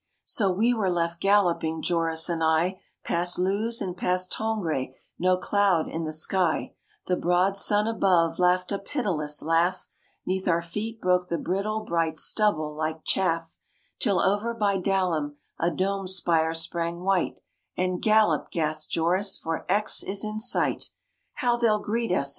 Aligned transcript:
So 0.25 0.49
we 0.51 0.73
were 0.73 0.89
left 0.89 1.19
galloping, 1.21 1.83
Joris 1.83 2.27
and 2.27 2.43
I, 2.43 2.79
Past 3.03 3.37
Looz 3.37 3.81
and 3.81 3.95
past 3.95 4.31
Tongres, 4.31 4.87
no 5.19 5.37
cloud 5.37 5.87
in 5.87 6.05
the 6.05 6.11
sky; 6.11 6.73
The 7.05 7.15
broad 7.15 7.55
sun 7.55 7.87
above 7.87 8.39
laughed 8.39 8.71
a 8.71 8.79
pitiless 8.79 9.43
laugh, 9.43 9.87
'Neath 10.25 10.47
our 10.47 10.63
feet 10.63 11.01
broke 11.01 11.27
the 11.27 11.37
brittle 11.37 11.81
bright 11.81 12.17
stubble 12.17 12.73
like 12.73 13.03
chaff; 13.05 13.59
Till 13.99 14.19
over 14.19 14.55
by 14.55 14.79
Dalhem 14.79 15.35
a 15.59 15.69
dome 15.69 16.07
spire 16.07 16.55
sprang 16.55 17.01
white, 17.01 17.35
And 17.77 18.01
"Gallop," 18.01 18.49
gasped 18.49 18.91
Joris, 18.91 19.37
"for 19.37 19.67
Aix 19.69 20.01
is 20.01 20.23
in 20.23 20.39
sight!" 20.39 20.89
"How 21.33 21.57
they'll 21.57 21.77
greet 21.77 22.11
us!" 22.11 22.29